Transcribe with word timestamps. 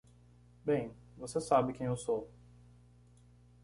Bem, 0.65 0.91
você 1.15 1.39
sabe 1.39 1.73
quem 1.73 1.85
eu 1.85 1.95
sou. 1.95 2.27